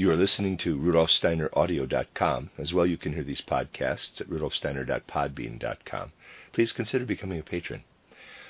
[0.00, 2.50] You are listening to rudolfsteineraudio.com.
[2.56, 6.12] As well, you can hear these podcasts at rudolfsteiner.podbean.com.
[6.52, 7.82] Please consider becoming a patron.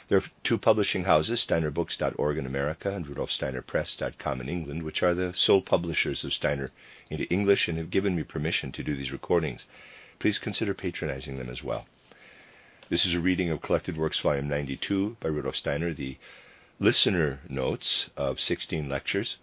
[0.09, 5.33] There are two publishing houses, steinerbooks.org in America and rudolfsteinerpress.com in England, which are the
[5.33, 6.71] sole publishers of Steiner
[7.09, 9.65] into English and have given me permission to do these recordings.
[10.19, 11.87] Please consider patronizing them as well.
[12.91, 16.19] This is a reading of Collected Works, Volume 92 by Rudolf Steiner, the
[16.79, 19.39] listener notes of 16 lectures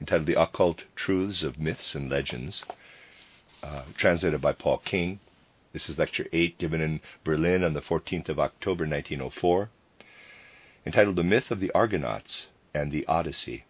[0.00, 2.64] entitled The Occult Truths of Myths and Legends,
[3.62, 5.20] uh, translated by Paul King.
[5.72, 9.70] This is Lecture 8, given in Berlin on the 14th of October 1904,
[10.86, 13.64] entitled The Myth of the Argonauts and the Odyssey.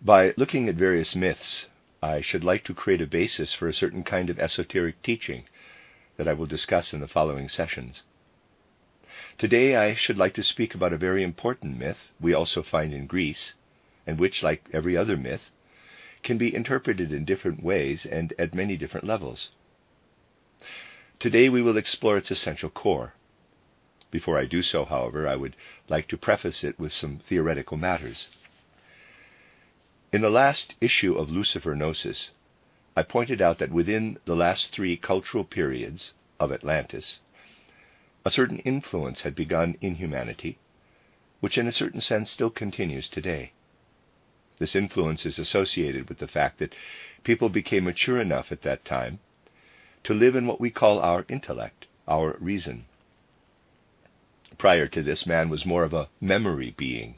[0.00, 1.66] By looking at various myths,
[2.02, 5.44] I should like to create a basis for a certain kind of esoteric teaching
[6.16, 8.04] that I will discuss in the following sessions.
[9.36, 13.06] Today I should like to speak about a very important myth we also find in
[13.06, 13.54] Greece,
[14.06, 15.50] and which, like every other myth,
[16.22, 19.50] can be interpreted in different ways and at many different levels.
[21.18, 23.14] Today we will explore its essential core.
[24.10, 25.56] Before I do so, however, I would
[25.88, 28.28] like to preface it with some theoretical matters.
[30.12, 32.30] In the last issue of Lucifer Gnosis,
[32.96, 37.20] I pointed out that within the last three cultural periods of Atlantis,
[38.28, 40.58] a certain influence had begun in humanity,
[41.40, 43.52] which in a certain sense still continues today.
[44.58, 46.74] This influence is associated with the fact that
[47.24, 49.20] people became mature enough at that time
[50.04, 52.84] to live in what we call our intellect, our reason.
[54.58, 57.14] Prior to this, man was more of a memory being.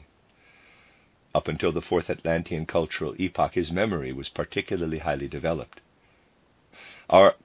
[1.35, 5.81] Up until the Fourth Atlantean cultural epoch, his memory was particularly highly developed.
[7.09, 7.35] Our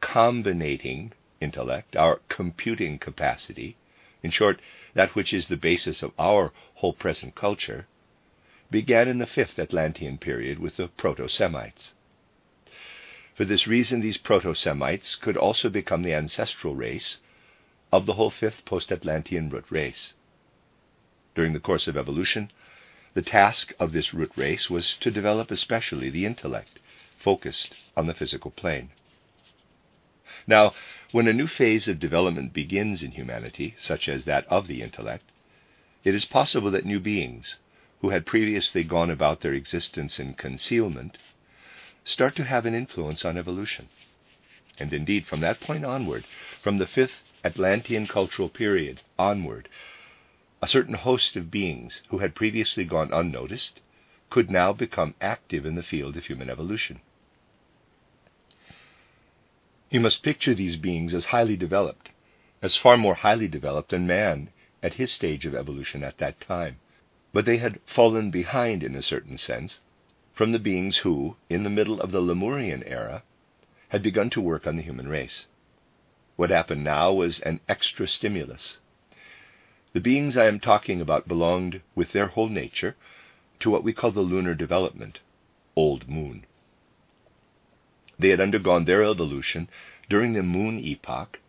[0.00, 3.76] combinating intellect, our computing capacity,
[4.22, 4.60] in short,
[4.94, 7.86] that which is the basis of our whole present culture,
[8.70, 11.92] began in the fifth Atlantean period with the Proto Semites.
[13.34, 17.18] For this reason, these Proto Semites could also become the ancestral race
[17.92, 20.14] of the whole fifth post Atlantean root race.
[21.34, 22.50] During the course of evolution,
[23.14, 26.78] the task of this root race was to develop especially the intellect,
[27.18, 28.90] focused on the physical plane.
[30.46, 30.74] Now,
[31.12, 35.24] when a new phase of development begins in humanity, such as that of the intellect,
[36.04, 37.58] it is possible that new beings,
[38.00, 41.18] who had previously gone about their existence in concealment,
[42.04, 43.88] start to have an influence on evolution.
[44.78, 46.24] And indeed, from that point onward,
[46.60, 49.68] from the fifth Atlantean cultural period onward,
[50.60, 53.80] a certain host of beings who had previously gone unnoticed
[54.30, 57.00] could now become active in the field of human evolution.
[59.92, 62.08] You must picture these beings as highly developed,
[62.62, 64.48] as far more highly developed than man
[64.82, 66.80] at his stage of evolution at that time.
[67.34, 69.80] But they had fallen behind, in a certain sense,
[70.32, 73.22] from the beings who, in the middle of the Lemurian era,
[73.90, 75.44] had begun to work on the human race.
[76.36, 78.78] What happened now was an extra stimulus.
[79.92, 82.96] The beings I am talking about belonged, with their whole nature,
[83.60, 85.20] to what we call the lunar development,
[85.76, 86.46] old moon.
[88.22, 89.68] They had undergone their evolution
[90.08, 91.40] during the moon epoch,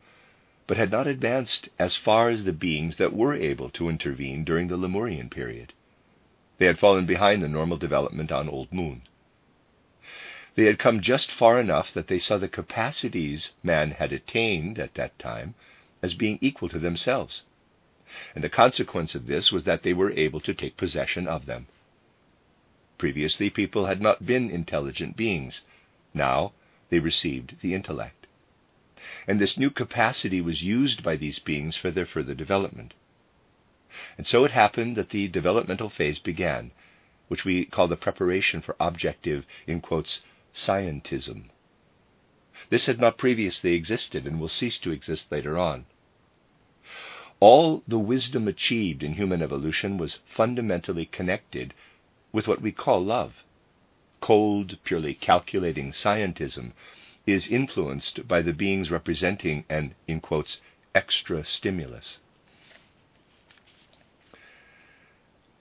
[0.66, 4.70] but had not advanced as far as the beings that were able to intervene during
[4.70, 5.74] the Lemurian period.
[6.58, 9.04] They had fallen behind the normal development on Old Moon.
[10.56, 14.96] They had come just far enough that they saw the capacities man had attained at
[14.96, 15.54] that time
[16.02, 17.44] as being equal to themselves.
[18.34, 21.68] And the consequence of this was that they were able to take possession of them.
[22.98, 25.62] Previously, people had not been intelligent beings.
[26.16, 26.54] Now,
[26.94, 28.28] they received the intellect.
[29.28, 32.94] And this new capacity was used by these beings for their further development.
[34.16, 36.70] And so it happened that the developmental phase began,
[37.30, 40.22] which we call the preparation for objective, in quotes,
[40.54, 41.46] scientism.
[42.70, 45.88] This had not previously existed and will cease to exist later on.
[47.40, 51.74] All the wisdom achieved in human evolution was fundamentally connected
[52.32, 53.44] with what we call love
[54.24, 56.72] cold, purely calculating scientism
[57.26, 60.62] is influenced by the beings representing an, in quotes,
[60.96, 62.20] extra stimulus.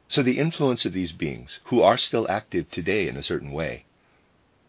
[0.06, 3.84] So the influence of these beings, who are still active today in a certain way,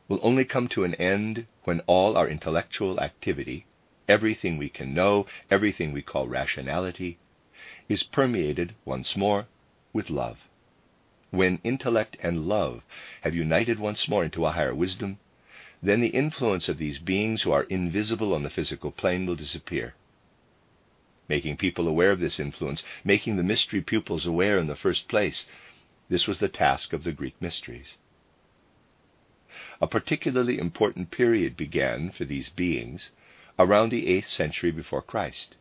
[0.07, 3.67] will only come to an end when all our intellectual activity,
[4.09, 7.19] everything we can know, everything we call rationality,
[7.87, 9.45] is permeated once more
[9.93, 10.39] with love.
[11.33, 12.83] When intellect and love
[13.21, 15.17] have united once more into a higher wisdom,
[15.81, 19.95] then the influence of these beings who are invisible on the physical plane will disappear.
[21.27, 25.47] Making people aware of this influence, making the mystery pupils aware in the first place,
[26.07, 27.97] This was the task of the Greek mysteries.
[29.81, 33.11] A particularly important period began for these beings
[33.57, 35.55] around the 8th century before Christ.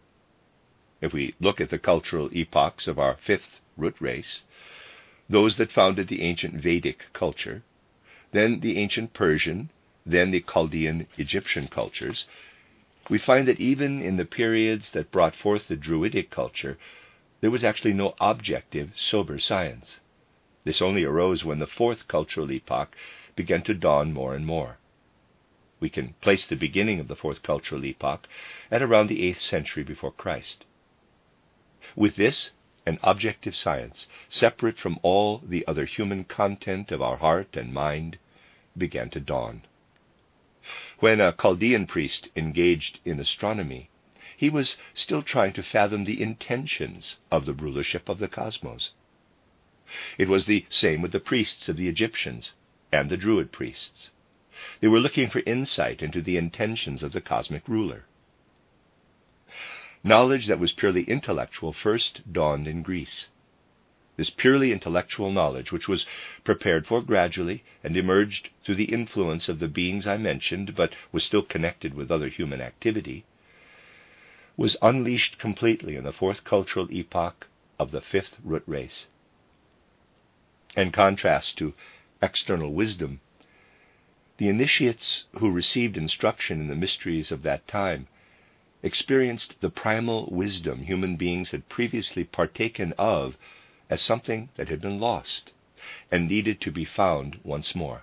[1.00, 4.44] If we look at the cultural epochs of our fifth root race,
[5.32, 7.62] those that founded the ancient Vedic culture,
[8.32, 9.70] then the ancient Persian,
[10.04, 12.26] then the Chaldean Egyptian cultures,
[13.08, 16.76] we find that even in the periods that brought forth the Druidic culture,
[17.40, 20.00] there was actually no objective, sober science.
[20.64, 22.94] This only arose when the fourth cultural epoch
[23.34, 24.76] began to dawn more and more.
[25.80, 28.28] We can place the beginning of the fourth cultural epoch
[28.70, 30.66] at around the 8th century before Christ.
[31.96, 32.50] With this,
[32.84, 38.18] an objective science, separate from all the other human content of our heart and mind,
[38.76, 39.62] began to dawn.
[40.98, 43.88] When a Chaldean priest engaged in astronomy,
[44.36, 48.92] he was still trying to fathom the intentions of the rulership of the cosmos.
[50.18, 52.52] It was the same with the priests of the Egyptians
[52.90, 54.10] and the Druid priests.
[54.80, 58.04] They were looking for insight into the intentions of the cosmic ruler.
[60.04, 63.28] Knowledge that was purely intellectual first dawned in Greece.
[64.16, 66.06] This purely intellectual knowledge, which was
[66.42, 71.22] prepared for gradually and emerged through the influence of the beings I mentioned, but was
[71.22, 73.24] still connected with other human activity,
[74.56, 77.46] was unleashed completely in the fourth cultural epoch
[77.78, 79.06] of the fifth root race.
[80.76, 81.74] In contrast to
[82.20, 83.20] external wisdom,
[84.38, 88.08] the initiates who received instruction in the mysteries of that time
[88.82, 93.36] experienced the primal wisdom human beings had previously partaken of
[93.88, 95.52] as something that had been lost
[96.10, 98.02] and needed to be found once more.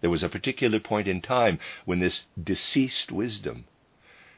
[0.00, 3.64] There was a particular point in time when this deceased wisdom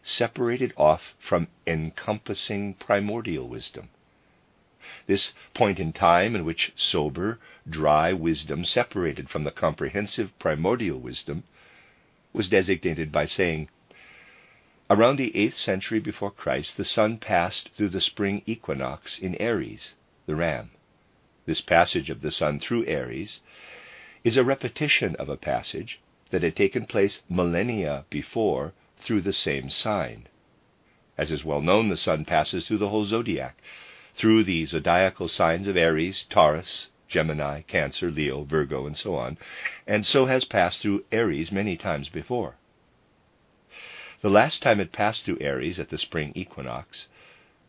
[0.03, 3.89] separated off from encompassing primordial wisdom.
[5.07, 11.43] This point in time in which sober, dry wisdom separated from the comprehensive primordial wisdom
[12.33, 13.69] was designated by saying
[14.89, 19.97] Around the 8th century before Christ, the sun passed through the spring equinox in Aries,
[20.27, 20.71] the ram.
[21.45, 23.41] This passage of the sun through Aries
[24.23, 25.99] is a repetition of a passage
[26.31, 30.29] that had taken place millennia before through the same sign.
[31.19, 33.61] As is well known, the sun passes through the whole zodiac,
[34.15, 39.37] through the zodiacal signs of Aries, Taurus, Gemini, Cancer, Leo, Virgo, and so on,
[39.85, 42.55] and so has passed through Aries many times before.
[44.27, 47.07] The last time it passed through Aries at the spring equinox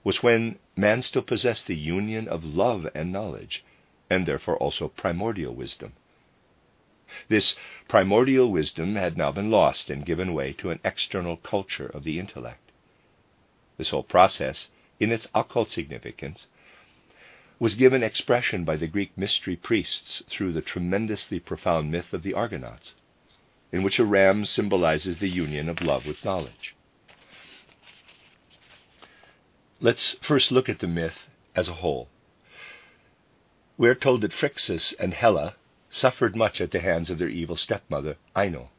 [0.03, 3.63] was when man still possessed the union of love and knowledge,
[4.09, 5.93] and therefore also primordial wisdom.
[7.27, 7.55] This
[7.87, 12.17] primordial wisdom had now been lost and given way to an external culture of the
[12.17, 12.71] intellect.
[13.77, 14.69] This whole process,
[14.99, 16.47] in its occult significance,
[17.59, 22.33] was given expression by the Greek mystery priests through the tremendously profound myth of the
[22.33, 22.95] Argonauts
[23.71, 26.75] in which a ram symbolizes the union of love with knowledge.
[29.79, 32.09] Let's first look at the myth as a whole.
[33.77, 35.53] We are told that Phrixus and Helle
[35.89, 38.71] suffered much at the hands of their evil stepmother, Ino.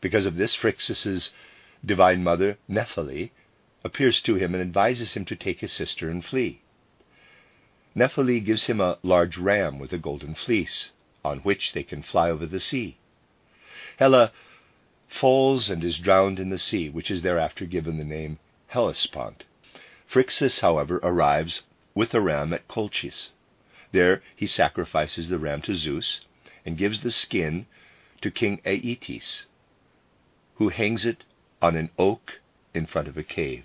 [0.00, 1.30] Because of this, Phrixus's
[1.84, 3.30] divine mother, Nephele,
[3.84, 6.62] appears to him and advises him to take his sister and flee.
[7.94, 10.90] Nephele gives him a large ram with a golden fleece,
[11.24, 12.98] on which they can fly over the sea.
[13.98, 14.30] Helle
[15.08, 18.38] falls and is drowned in the sea, which is thereafter given the name
[18.68, 19.42] Hellespont.
[20.06, 21.62] Phrixus, however, arrives
[21.96, 23.30] with the ram at Colchis.
[23.90, 26.20] There he sacrifices the ram to Zeus
[26.64, 27.66] and gives the skin
[28.20, 29.46] to King Aeetes,
[30.58, 31.24] who hangs it
[31.60, 32.40] on an oak
[32.72, 33.64] in front of a cave.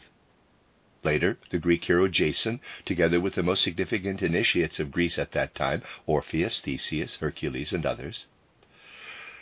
[1.04, 5.54] Later, the Greek hero Jason, together with the most significant initiates of Greece at that
[5.54, 8.26] time, Orpheus, Theseus, Hercules, and others,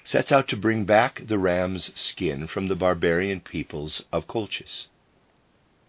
[0.03, 4.87] sets out to bring back the ram's skin from the barbarian peoples of Colchis.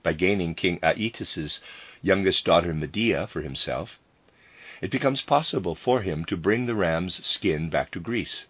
[0.02, 1.60] By gaining King Aeetes'
[2.02, 3.98] youngest daughter Medea for himself,
[4.80, 8.46] it becomes possible for him to bring the ram's skin back to Greece.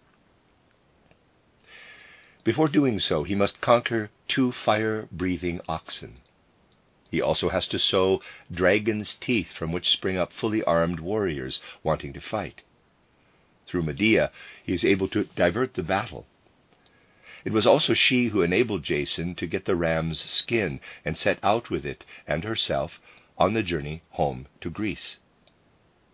[2.43, 6.21] Before doing so, he must conquer two fire breathing oxen.
[7.11, 12.15] He also has to sow dragon's teeth from which spring up fully armed warriors wanting
[12.15, 12.63] to fight.
[13.67, 14.31] Through Medea,
[14.65, 16.27] he is able to divert the battle.
[17.45, 21.71] It was also she who enabled Jason to get the ram's skin and set out
[21.71, 23.01] with it and herself
[23.39, 25.19] on the journey home to Greece.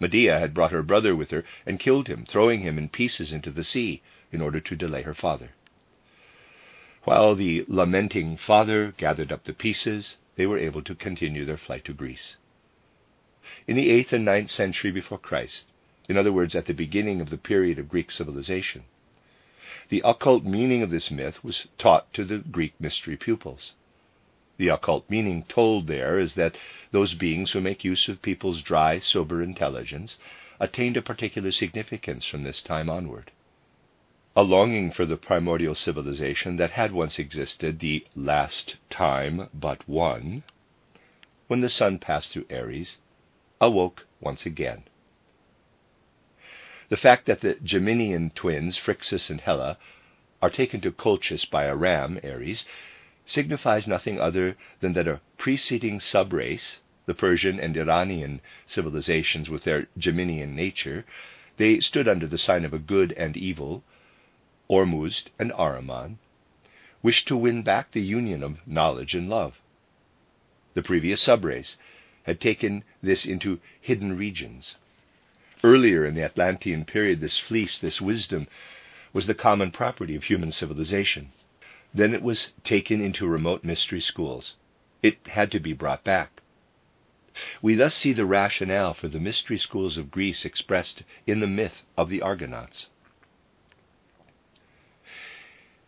[0.01, 3.51] Medea had brought her brother with her and killed him, throwing him in pieces into
[3.51, 5.51] the sea in order to delay her father.
[7.05, 11.85] While the lamenting father gathered up the pieces, they were able to continue their flight
[11.87, 12.37] to Greece.
[13.67, 15.73] in the 8th and ninth century before Christ,
[16.09, 18.85] in other words, at the beginning of the period of Greek civilization.
[19.91, 23.75] The occult meaning of this myth was taught to the Greek mystery pupils.
[24.57, 26.57] The occult meaning told there is that
[26.91, 30.19] those beings who make use of people's dry, sober intelligence
[30.59, 33.31] attained a particular significance from this time onward.
[34.35, 40.43] A longing for the primordial civilization that had once existed, the last time but one,
[41.47, 42.99] when the sun passed through Aries,
[43.61, 44.85] awoke once again.
[46.91, 49.77] The fact that the Geminian twins, Phrixus and Helle,
[50.41, 52.65] are taken to Colchis by a ram, Aries,
[53.27, 59.87] signifies nothing other than that a preceding subrace, the Persian and Iranian civilizations with their
[59.99, 61.05] Geminian nature,
[61.59, 63.85] they stood under the sign of a good and evil,
[64.71, 66.17] Ormuzd and Ahriman,
[67.03, 69.61] wished to win back the union of knowledge and love.
[70.73, 71.77] The previous subrace
[72.23, 74.79] had taken this into hidden regions.
[75.65, 78.47] Earlier in the Atlantean period, this fleece, this wisdom,
[79.13, 81.33] was the common property of human civilization.
[81.93, 84.55] Then it was taken into remote mystery schools.
[85.03, 86.43] It had to be brought back.
[87.63, 91.83] We thus see the rationale for the mystery schools of Greece expressed in the myth
[91.97, 92.89] of the Argonauts.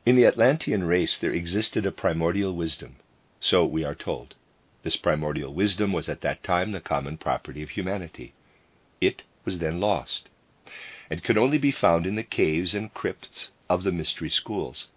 [0.06, 2.96] In the Atlantean race, there existed a primordial wisdom,
[3.38, 4.34] so we are told.
[4.82, 8.32] This primordial wisdom was at that time the common property of humanity.
[9.00, 10.28] It was then lost,
[11.08, 14.88] and could only be found in the caves and crypts of the mystery schools.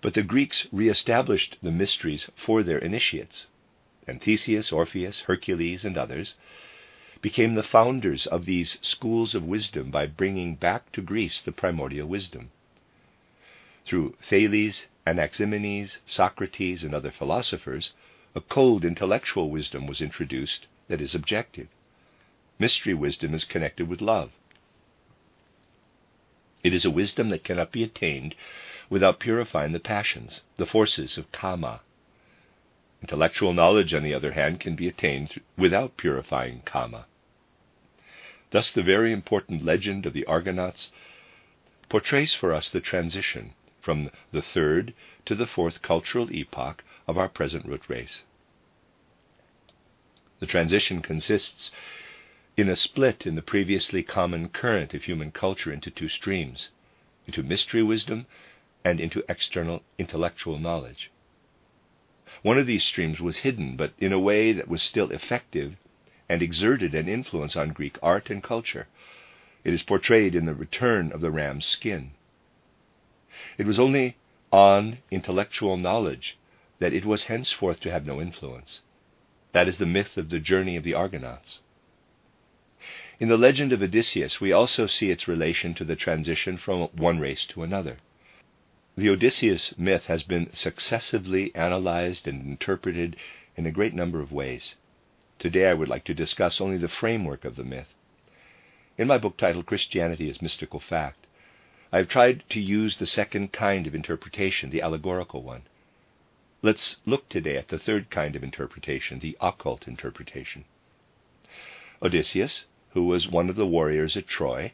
[0.00, 3.46] But the Greeks re-established the mysteries for their initiates,
[4.06, 6.34] and Theseus, Orpheus, Hercules, and others
[7.20, 12.06] became the founders of these schools of wisdom by bringing back to Greece the primordial
[12.06, 12.50] wisdom.
[13.84, 17.92] Through Thales, Anaximenes, Socrates, and other philosophers,
[18.34, 21.68] a cold intellectual wisdom was introduced that is objective.
[22.58, 24.32] Mystery wisdom is connected with love.
[26.64, 28.34] It is a wisdom that cannot be attained
[28.90, 31.82] without purifying the passions, the forces of kama.
[33.00, 37.06] Intellectual knowledge, on the other hand, can be attained without purifying kama.
[38.50, 40.90] Thus, the very important legend of the Argonauts
[41.88, 44.94] portrays for us the transition from the third
[45.26, 48.22] to the fourth cultural epoch of our present root race.
[50.40, 51.70] The transition consists
[52.58, 56.70] in a split in the previously common current of human culture into two streams
[57.24, 58.26] into mystery wisdom
[58.84, 61.12] and into external intellectual knowledge.
[62.42, 65.76] One of these streams was hidden, but in a way that was still effective
[66.28, 68.88] and exerted an influence on Greek art and culture.
[69.62, 72.10] It is portrayed in the return of the ram's skin.
[73.56, 74.16] It was only
[74.50, 76.36] on intellectual knowledge
[76.80, 78.80] that it was henceforth to have no influence.
[79.52, 81.60] That is the myth of the journey of the Argonauts.
[83.20, 87.18] In the legend of Odysseus, we also see its relation to the transition from one
[87.18, 87.96] race to another.
[88.96, 93.16] The Odysseus myth has been successively analyzed and interpreted
[93.56, 94.76] in a great number of ways.
[95.40, 97.92] Today I would like to discuss only the framework of the myth.
[98.96, 101.26] In my book titled Christianity as Mystical Fact,
[101.92, 105.62] I have tried to use the second kind of interpretation, the allegorical one.
[106.62, 110.66] Let's look today at the third kind of interpretation, the occult interpretation.
[112.02, 114.72] Odysseus, who was one of the warriors at Troy,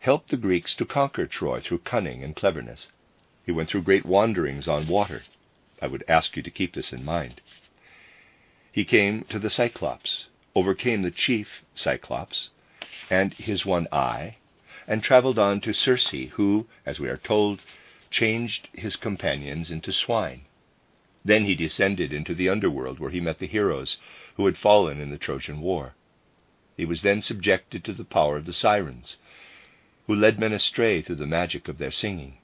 [0.00, 2.88] helped the Greeks to conquer Troy through cunning and cleverness.
[3.44, 5.22] He went through great wanderings on water.
[5.82, 7.40] I would ask you to keep this in mind.
[8.72, 12.50] He came to the Cyclops, overcame the chief Cyclops
[13.10, 14.36] and his one eye,
[14.86, 17.62] and traveled on to Circe, who, as we are told,
[18.10, 20.44] changed his companions into swine.
[21.24, 23.98] Then he descended into the underworld, where he met the heroes
[24.36, 25.94] who had fallen in the Trojan War.
[26.78, 29.16] He was then subjected to the power of the sirens,
[30.06, 32.38] who led men astray through the magic of their singing.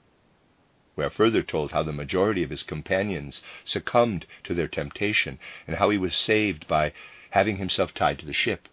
[0.97, 5.77] We are further told how the majority of his companions succumbed to their temptation, and
[5.77, 6.91] how he was saved by
[7.29, 8.67] having himself tied to the ship.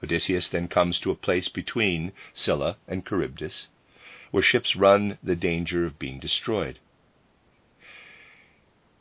[0.00, 3.66] Odysseus then comes to a place between Scylla and Charybdis,
[4.30, 6.78] where ships run the danger of being destroyed.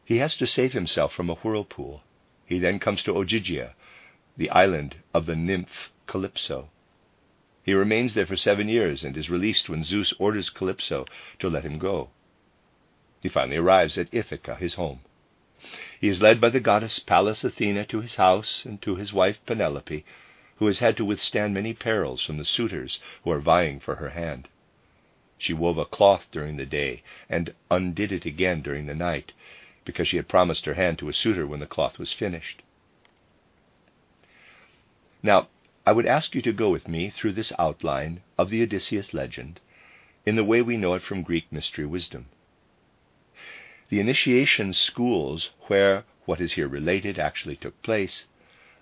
[0.03, 2.01] He has to save himself from a whirlpool.
[2.47, 3.75] He then comes to Ogygia,
[4.37, 6.69] the island of the nymph Calypso.
[7.63, 11.05] He remains there for seven years and is released when Zeus orders Calypso
[11.39, 12.09] to let him go.
[13.21, 14.99] He finally arrives at Ithaca, his home.
[15.99, 19.39] He is led by the goddess Pallas Athena to his house and to his wife
[19.45, 20.05] Penelope,
[20.57, 24.09] who has had to withstand many perils from the suitors who are vying for her
[24.09, 24.47] hand.
[25.37, 29.33] She wove a cloth during the day and undid it again during the night,
[29.85, 32.61] because she had promised her hand to a suitor when the cloth was finished.
[35.25, 35.47] Now,
[35.87, 39.59] I would ask you to go with me through this outline of the Odysseus legend
[40.23, 42.27] in the way we know it from Greek mystery wisdom.
[43.89, 48.27] The initiation schools where what is here related actually took place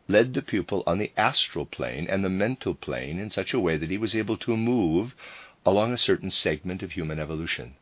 [0.10, 3.78] led the pupil on the astral plane and the mental plane in such a way
[3.78, 5.16] that he was able to move
[5.66, 7.76] along a certain segment of human evolution.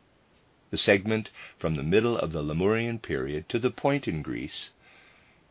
[0.69, 4.69] The segment from the middle of the Lemurian period to the point in Greece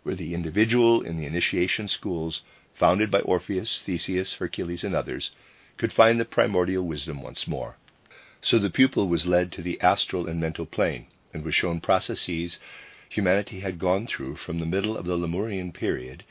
[0.04, 2.42] where the individual in the initiation schools,
[2.80, 5.32] founded by Orpheus, Theseus, Hercules, and others,
[5.76, 7.76] could find the primordial wisdom once more.
[8.40, 12.58] So the pupil was led to the astral and mental plane and was shown processes
[13.10, 16.24] humanity had gone through from the middle of the Lemurian period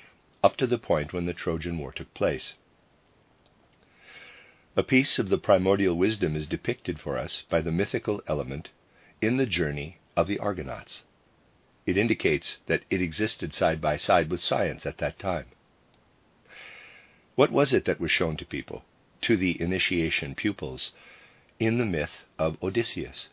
[0.44, 2.56] up to the point when the Trojan War took place.
[4.76, 8.70] A piece of the primordial wisdom is depicted for us by the mythical element
[9.22, 11.04] in the journey of the Argonauts.
[11.86, 15.46] It indicates that it existed side by side with science at that time.
[17.40, 18.84] What was it that was shown to people,
[19.22, 20.92] to the initiation pupils,
[21.58, 23.30] in the myth of Odysseus?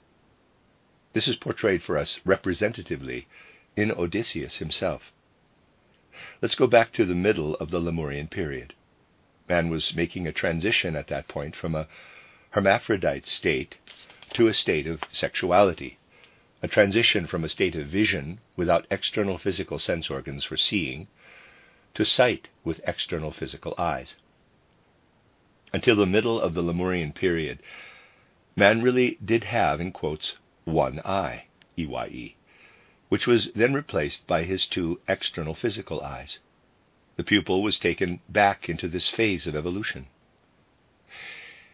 [1.12, 3.26] This is portrayed for us representatively
[3.74, 5.10] in Odysseus himself.
[6.40, 8.74] Let's go back to the middle of the Lemurian period.
[9.48, 11.88] Man was making a transition at that point from a
[12.50, 13.74] hermaphrodite state
[14.34, 15.98] to a state of sexuality,
[16.62, 21.08] a transition from a state of vision without external physical sense organs for seeing
[21.96, 24.16] to sight with external physical eyes.
[25.72, 27.58] Until the middle of the Lemurian period,
[28.54, 31.46] man really did have, in quotes, one eye,
[31.78, 32.34] EYE,
[33.08, 36.38] which was then replaced by his two external physical eyes.
[37.16, 40.06] The pupil was taken back into this phase of evolution.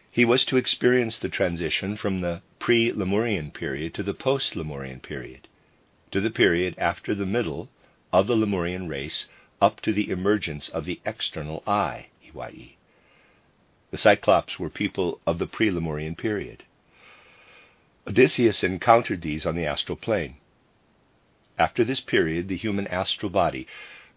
[0.09, 5.01] He was to experience the transition from the pre Lemurian period to the post Lemurian
[5.01, 5.49] period,
[6.11, 7.69] to the period after the middle
[8.13, 9.27] of the Lemurian race
[9.63, 12.75] up to the emergence of the external eye, EYE.
[13.91, 16.63] The Cyclops were people of the pre Lemurian period.
[18.05, 20.35] Odysseus encountered these on the astral plane.
[21.57, 23.65] After this period, the human astral body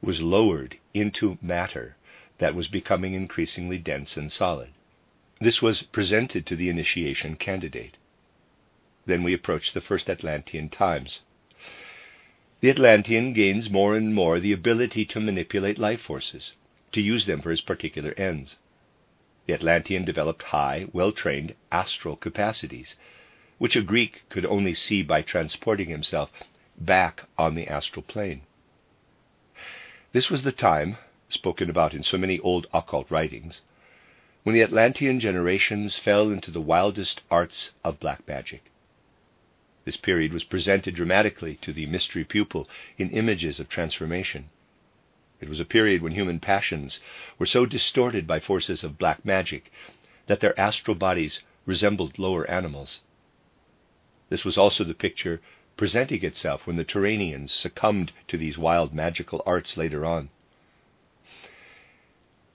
[0.03, 1.95] was lowered into matter
[2.39, 4.71] that was becoming increasingly dense and solid.
[5.41, 7.97] This was presented to the initiation candidate.
[9.05, 11.21] Then we approach the first Atlantean times.
[12.61, 16.55] The Atlantean gains more and more the ability to manipulate life forces,
[16.93, 18.57] to use them for his particular ends.
[19.45, 22.97] The Atlantean developed high, well trained astral capacities
[23.59, 26.31] which a Greek could only see by transporting himself
[26.79, 28.43] back on the astral plane.
[30.13, 30.97] This was the time,
[31.29, 33.61] spoken about in so many old occult writings,
[34.45, 38.71] when the Atlantean generations fell into the wildest arts of black magic.
[39.87, 42.69] This period was presented dramatically to the mystery pupil
[42.99, 44.51] in images of transformation.
[45.41, 46.99] It was a period when human passions
[47.39, 49.71] were so distorted by forces of black magic
[50.27, 53.03] that their astral bodies resembled lower animals.
[54.29, 55.41] This was also the picture
[55.77, 60.31] presenting itself when the Turanians succumbed to these wild magical arts later on.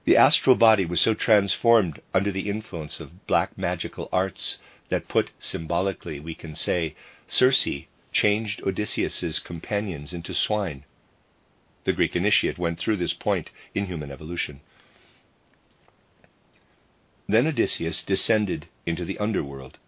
[0.04, 4.58] The astral body was so transformed under the influence of black magical arts
[4.90, 6.96] that put symbolically, we can say,
[7.32, 10.84] Circe changed Odysseus's companions into swine.
[11.86, 14.60] The Greek initiate went through this point in human evolution.
[17.28, 19.80] Then Odysseus descended into the underworld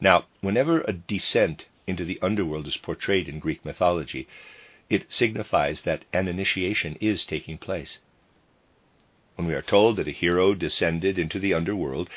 [0.00, 4.26] now, whenever a descent into the underworld is portrayed in Greek mythology,
[4.90, 8.00] it signifies that an initiation is taking place.
[9.36, 12.10] When we are told that a hero descended into the underworld,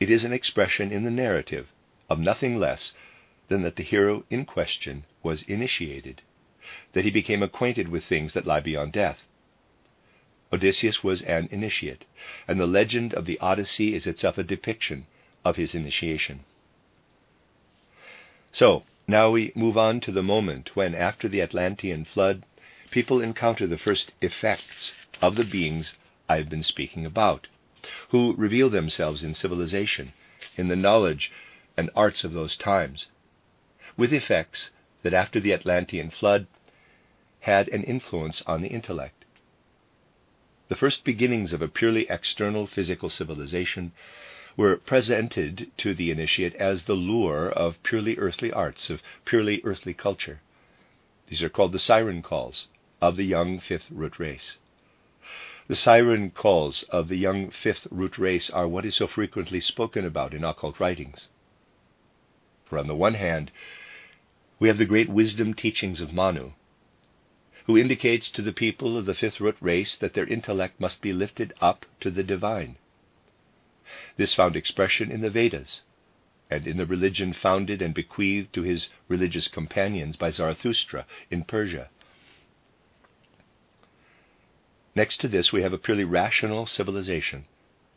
[0.00, 1.72] it is an expression in the narrative
[2.10, 2.94] of nothing less
[3.48, 6.22] than that the hero in question was initiated,
[6.92, 9.26] that he became acquainted with things that lie beyond death.
[10.52, 12.04] Odysseus was an initiate,
[12.46, 15.06] and the legend of the Odyssey is itself a depiction
[15.44, 16.44] of his initiation.
[18.52, 22.44] So, now we move on to the moment when, after the Atlantean flood,
[22.90, 25.96] people encounter the first effects of the beings
[26.28, 27.46] I have been speaking about,
[28.10, 30.12] who reveal themselves in civilization,
[30.56, 31.30] in the knowledge
[31.76, 33.06] and arts of those times,
[33.98, 34.70] with effects
[35.02, 36.46] that after the Atlantean flood
[37.40, 39.24] had an influence on the intellect.
[40.68, 43.92] The first beginnings of a purely external physical civilization
[44.56, 49.94] were presented to the initiate as the lure of purely earthly arts, of purely earthly
[49.94, 50.40] culture.
[51.28, 52.68] These are called the siren calls
[53.00, 54.58] of the young fifth root race.
[55.68, 60.04] The siren calls of the young fifth root race are what is so frequently spoken
[60.04, 61.28] about in occult writings.
[62.64, 63.50] For on the one hand,
[64.58, 66.52] we have the great wisdom teachings of Manu,
[67.66, 71.12] who indicates to the people of the fifth root race that their intellect must be
[71.12, 72.76] lifted up to the divine.
[74.16, 75.82] This found expression in the Vedas
[76.50, 81.88] and in the religion founded and bequeathed to his religious companions by Zarathustra in Persia.
[84.94, 87.44] Next to this, we have a purely rational civilization,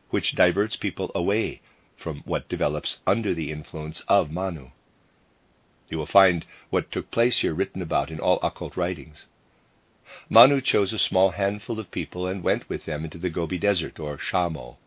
[0.09, 1.61] which diverts people away
[1.95, 4.71] from what develops under the influence of Manu.
[5.91, 9.27] You will find what took place here written about in all occult writings.
[10.29, 13.99] Manu chose a small handful of people and went with them into the Gobi Desert,
[13.99, 14.77] or Shamo.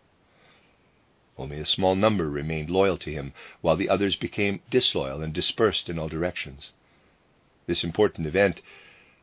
[1.37, 5.91] Only a small number remained loyal to him, while the others became disloyal and dispersed
[5.91, 6.73] in all directions.
[7.67, 8.63] This important event,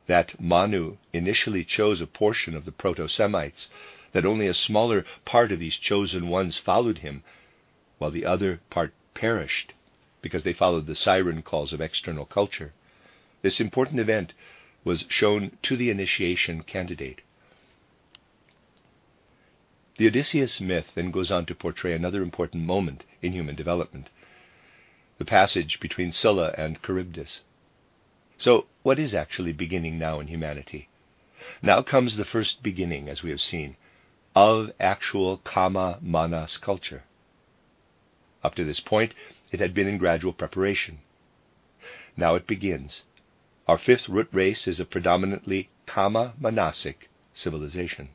[0.06, 3.72] that Manu initially chose a portion of the Proto Semites,
[4.12, 7.24] that only a smaller part of these chosen ones followed him,
[7.98, 9.74] while the other part perished
[10.22, 12.74] because they followed the siren calls of external culture.
[13.42, 14.34] This important event
[14.84, 17.22] was shown to the initiation candidate.
[19.98, 24.10] The Odysseus myth then goes on to portray another important moment in human development
[25.22, 27.42] the passage between Scylla and Charybdis.
[28.40, 30.90] So, what is actually beginning now in humanity?
[31.62, 33.76] Now comes the first beginning, as we have seen,
[34.36, 37.04] of actual Kama Manas culture.
[38.44, 39.14] Up to this point,
[39.52, 41.00] it had been in gradual preparation.
[42.16, 43.04] Now it begins.
[43.68, 48.10] Our fifth root race is a predominantly Kama Manasic civilization.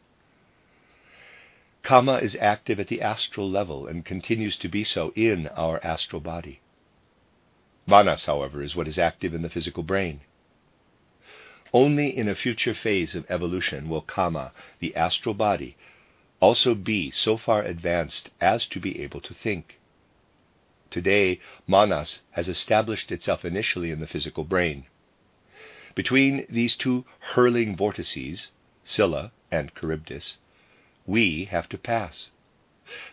[1.83, 6.21] Kama is active at the astral level and continues to be so in our astral
[6.21, 6.61] body.
[7.87, 10.21] Manas, however, is what is active in the physical brain.
[11.73, 15.77] Only in a future phase of evolution will Kama, the astral body,
[16.41, 19.79] also be so far advanced as to be able to think.
[20.97, 24.87] Today, Manas has established itself initially in the physical brain.
[25.95, 27.05] Between these two
[27.35, 28.51] hurling vortices,
[28.83, 30.39] Scylla and Charybdis,
[31.05, 32.31] we have to pass.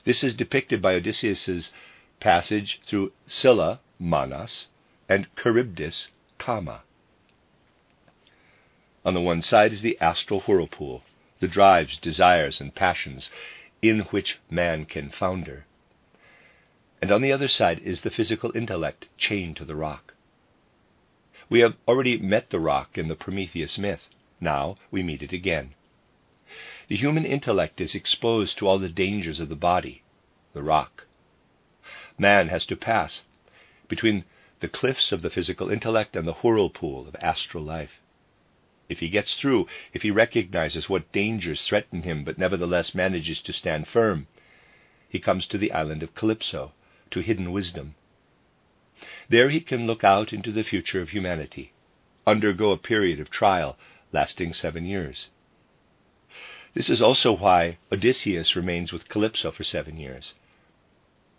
[0.06, 1.74] This is depicted by Odysseus's
[2.22, 4.70] passage through Scylla, Manas,
[5.10, 6.84] and Charybdis, Kama.
[9.04, 11.04] On the one side is the astral whirlpool,
[11.42, 13.30] the drives, desires, and passions
[13.82, 15.66] in which man can founder.
[17.04, 20.14] And on the other side is the physical intellect chained to the rock.
[21.50, 24.08] We have already met the rock in the Prometheus myth.
[24.40, 25.74] Now we meet it again.
[26.88, 30.02] The human intellect is exposed to all the dangers of the body,
[30.54, 31.06] the rock.
[32.18, 33.24] Man has to pass
[33.90, 34.24] between
[34.62, 38.00] the cliffs of the physical intellect and the whirlpool of astral life.
[38.88, 43.52] If he gets through, if he recognizes what dangers threaten him but nevertheless manages to
[43.52, 44.28] stand firm,
[45.10, 46.72] he comes to the island of Calypso,
[47.14, 47.96] to hidden wisdom.
[49.30, 51.72] There he can look out into the future of humanity,
[52.28, 53.78] undergo a period of trial
[54.12, 55.30] lasting seven years.
[56.74, 60.34] This is also why Odysseus remains with Calypso for seven years.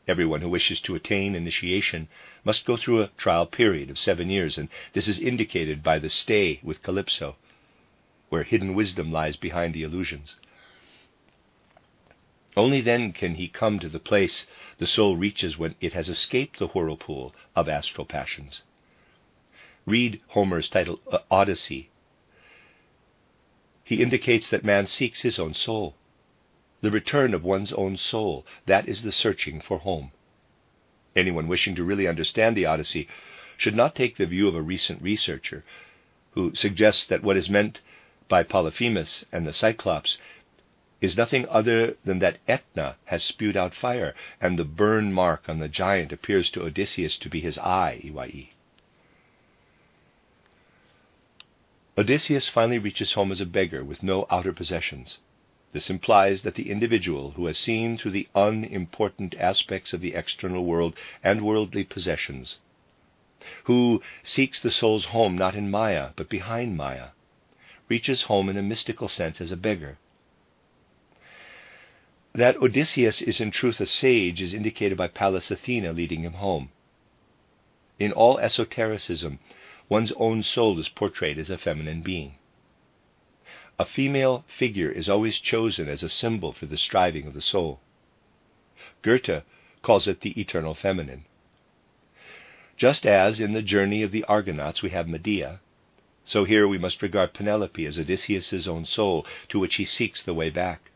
[0.06, 2.08] Everyone who wishes to attain initiation
[2.44, 6.10] must go through a trial period of seven years, and this is indicated by the
[6.10, 7.36] stay with Calypso,
[8.28, 10.36] where hidden wisdom lies behind the illusions.
[12.56, 14.46] Only then can he come to the place
[14.78, 18.62] the soul reaches when it has escaped the whirlpool of astral passions.
[19.86, 21.90] Read Homer's title, uh, Odyssey,
[23.84, 25.94] he indicates that man seeks his own soul.
[26.80, 30.12] The return of one's own soul, that is the searching for home.
[31.14, 33.08] Anyone wishing to really understand the Odyssey
[33.56, 35.64] should not take the view of a recent researcher
[36.32, 37.80] who suggests that what is meant
[38.28, 40.18] by Polyphemus and the Cyclops
[41.00, 45.58] is nothing other than that Etna has spewed out fire, and the burn mark on
[45.58, 48.48] the giant appears to Odysseus to be his eye, Iwai.
[51.96, 55.18] Odysseus finally reaches home as a beggar with no outer possessions.
[55.72, 60.64] This implies that the individual who has seen through the unimportant aspects of the external
[60.64, 62.58] world and worldly possessions,
[63.64, 67.08] who seeks the soul's home not in Maya but behind Maya,
[67.88, 69.98] reaches home in a mystical sense as a beggar.
[72.36, 76.72] That Odysseus is in truth a sage is indicated by Pallas Athena leading him home.
[78.00, 79.38] In all esotericism,
[79.88, 82.34] one's own soul is portrayed as a feminine being.
[83.78, 87.78] A female figure is always chosen as a symbol for the striving of the soul.
[89.02, 89.44] Goethe
[89.82, 91.26] calls it the eternal feminine.
[92.76, 95.60] Just as in the journey of the Argonauts we have Medea,
[96.24, 100.34] so here we must regard Penelope as Odysseus' own soul to which he seeks the
[100.34, 100.90] way back.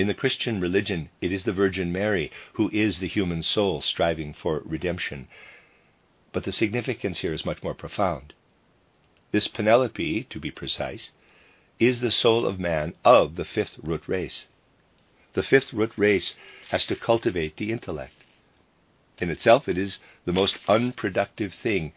[0.00, 4.32] In the Christian religion, it is the Virgin Mary who is the human soul striving
[4.32, 5.28] for redemption,
[6.32, 8.32] but the significance here is much more profound.
[9.30, 11.12] This Penelope, to be precise,
[11.78, 14.48] is the soul of man of the fifth root race.
[15.34, 16.34] The fifth root race
[16.70, 18.24] has to cultivate the intellect.
[19.18, 21.92] In itself, it is the most unproductive thing.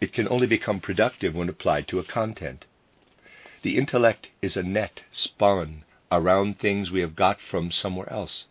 [0.00, 2.66] It can only become productive when applied to a content.
[3.62, 8.46] The intellect is a net spun around things we have got from somewhere else.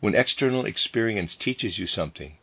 [0.00, 2.36] When external experience teaches you something,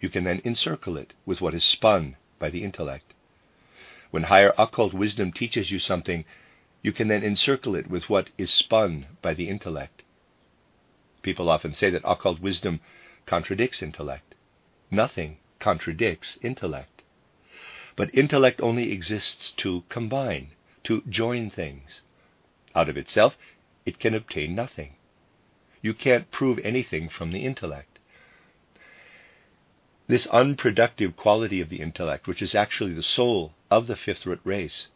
[0.00, 3.14] you can then encircle it with what is spun by the intellect.
[4.10, 6.24] When higher occult wisdom teaches you something,
[6.82, 10.02] you can then encircle it with what is spun by the intellect.
[11.22, 12.80] People often say that occult wisdom
[13.26, 14.34] contradicts intellect.
[14.90, 17.02] Nothing contradicts intellect.
[17.96, 20.52] But intellect only exists to combine,
[20.84, 22.02] to join things.
[22.74, 23.36] Out of itself,
[23.86, 24.94] it can obtain nothing.
[25.80, 27.98] You can't prove anything from the intellect.
[30.06, 34.40] This unproductive quality of the intellect, which is actually the soul of the fifth root
[34.42, 34.88] race,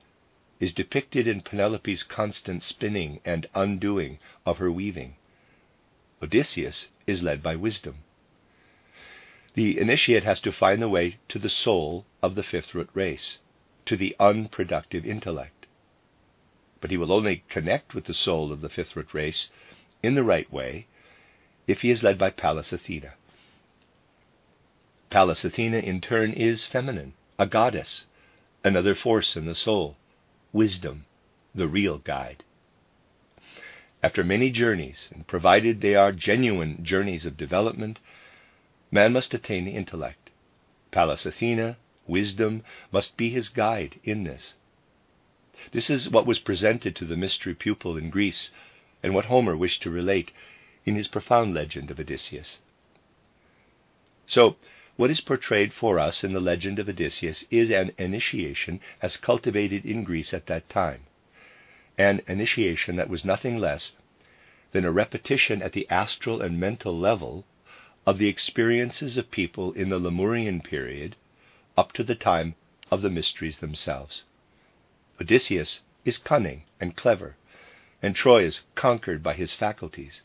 [0.59, 5.17] is depicted in Penelope's constant spinning and undoing of her weaving.
[6.23, 7.97] Odysseus is led by wisdom.
[9.55, 13.39] The initiate has to find the way to the soul of the fifth root race,
[13.87, 15.62] to the unproductive intellect.
[16.83, 19.51] But he will only connect with the soul of the fifth root race
[20.03, 20.89] in the right way
[21.69, 23.15] if he is led by Pallas Athena.
[25.09, 28.07] Pallas Athena, in turn, is feminine, a goddess,
[28.65, 29.97] another force in the soul,
[30.53, 31.07] wisdom,
[31.55, 32.43] the real guide.
[34.03, 38.01] After many journeys, and provided they are genuine journeys of development,
[38.91, 40.31] man must attain the intellect.
[40.91, 41.77] Pallas Athena,
[42.09, 44.55] wisdom, must be his guide in this.
[45.73, 48.53] This is what was presented to the mystery pupil in Greece,
[49.03, 50.31] and what Homer wished to relate
[50.87, 52.59] in his profound legend of Odysseus.
[54.27, 54.57] So,
[54.97, 59.85] what is portrayed for us in the legend of Odysseus is an initiation as cultivated
[59.85, 61.03] in Greece at that time,
[61.99, 63.95] an initiation that was nothing less
[64.71, 67.45] than a repetition at the astral and mental level
[68.07, 71.15] of the experiences of people in the Lemurian period
[71.77, 72.55] up to the time
[72.91, 74.25] of the mysteries themselves.
[75.23, 77.37] Odysseus is cunning and clever,
[78.03, 80.23] and Troy is conquered by his faculties.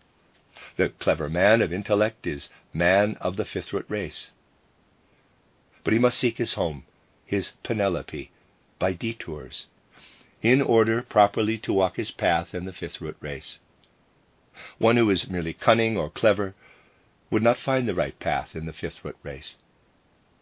[0.75, 4.31] The clever man of intellect is man of the fifth root race.
[5.83, 6.88] But he must seek his home,
[7.27, 8.31] his Penelope,
[8.79, 9.67] by detours,
[10.41, 13.60] in order properly to walk his path in the fifth root race.
[14.79, 16.55] One who is merely cunning or clever
[17.29, 19.60] would not find the right path in the fifth root race.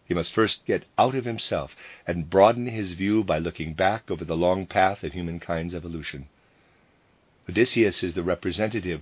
[0.07, 4.23] He must first get out of himself and broaden his view by looking back over
[4.23, 6.27] the long path of humankind's evolution.
[7.49, 9.01] Odysseus is the representative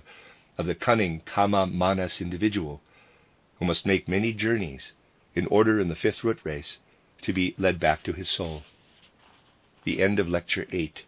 [0.56, 2.80] of the cunning Kama Manas individual
[3.58, 4.92] who must make many journeys
[5.34, 6.78] in order in the fifth root race
[7.22, 8.62] to be led back to his soul.
[9.84, 11.02] The end of Lecture 8.